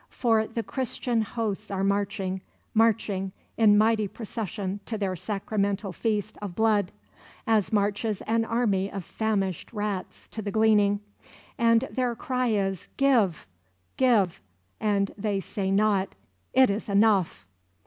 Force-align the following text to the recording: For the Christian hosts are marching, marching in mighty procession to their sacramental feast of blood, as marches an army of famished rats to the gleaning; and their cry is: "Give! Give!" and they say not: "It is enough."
For 0.09 0.47
the 0.47 0.63
Christian 0.63 1.21
hosts 1.21 1.69
are 1.69 1.83
marching, 1.83 2.41
marching 2.73 3.33
in 3.55 3.77
mighty 3.77 4.07
procession 4.07 4.79
to 4.87 4.97
their 4.97 5.15
sacramental 5.15 5.91
feast 5.93 6.39
of 6.41 6.55
blood, 6.55 6.91
as 7.45 7.71
marches 7.71 8.23
an 8.23 8.43
army 8.43 8.91
of 8.91 9.05
famished 9.05 9.71
rats 9.71 10.27
to 10.29 10.41
the 10.41 10.49
gleaning; 10.49 11.01
and 11.55 11.87
their 11.91 12.15
cry 12.15 12.47
is: 12.47 12.87
"Give! 12.97 13.45
Give!" 13.95 14.41
and 14.79 15.11
they 15.19 15.39
say 15.39 15.69
not: 15.69 16.15
"It 16.51 16.71
is 16.71 16.89
enough." 16.89 17.45